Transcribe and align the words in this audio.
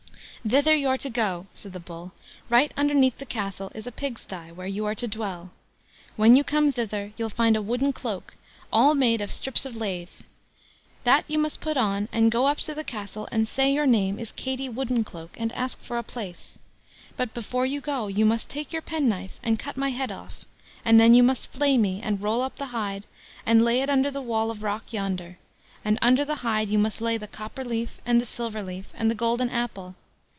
"Thither 0.47 0.75
you're 0.75 0.97
to 0.97 1.09
go", 1.11 1.45
said 1.53 1.71
the 1.71 1.79
Bull. 1.79 2.13
"Right 2.49 2.73
underneath 2.75 3.19
the 3.19 3.27
castle 3.27 3.71
is 3.75 3.85
a 3.85 3.91
pig 3.91 4.17
sty, 4.17 4.51
where 4.51 4.65
you 4.65 4.87
are 4.87 4.95
to 4.95 5.07
dwell. 5.07 5.51
When 6.15 6.33
you 6.33 6.43
come 6.43 6.71
thither 6.71 7.11
you'll 7.15 7.29
find 7.29 7.55
a 7.55 7.61
wooden 7.61 7.93
cloak, 7.93 8.33
all 8.73 8.95
made 8.95 9.21
of 9.21 9.31
strips 9.31 9.65
of 9.65 9.75
lath; 9.75 10.23
that 11.03 11.25
you 11.27 11.37
must 11.37 11.61
put 11.61 11.77
on, 11.77 12.09
and 12.11 12.31
go 12.31 12.47
up 12.47 12.57
to 12.61 12.73
the 12.73 12.83
castle 12.83 13.27
and 13.31 13.47
say 13.47 13.71
your 13.71 13.85
name 13.85 14.17
is 14.17 14.31
'Katie 14.31 14.67
Woodencloak', 14.67 15.37
and 15.39 15.51
ask 15.51 15.79
for 15.83 15.99
a 15.99 16.03
place. 16.03 16.57
But 17.15 17.35
before 17.35 17.67
you 17.67 17.79
go, 17.79 18.07
you 18.07 18.25
must 18.25 18.49
take 18.49 18.73
your 18.73 18.81
penknife 18.81 19.37
and 19.43 19.59
cut 19.59 19.77
my 19.77 19.89
head 19.89 20.11
off, 20.11 20.43
and 20.83 20.99
then 20.99 21.13
you 21.13 21.21
must 21.21 21.51
flay 21.53 21.77
me, 21.77 22.01
and 22.01 22.19
roll 22.19 22.41
up 22.41 22.55
the 22.57 22.73
hide, 22.77 23.03
and 23.45 23.63
lay 23.63 23.81
it 23.81 23.91
under 23.91 24.09
the 24.09 24.23
wall 24.23 24.49
of 24.49 24.63
rock 24.63 24.91
yonder, 24.91 25.37
and 25.85 25.99
under 26.01 26.25
the 26.25 26.37
hide 26.41 26.67
you 26.69 26.79
must 26.79 26.99
lay 26.99 27.15
the 27.15 27.27
copper 27.27 27.63
leaf, 27.63 28.01
and 28.07 28.19
the 28.19 28.25
silver 28.25 28.63
leaf, 28.63 28.87
and 28.95 29.11
the 29.11 29.13
golden 29.13 29.51
apple. 29.51 29.93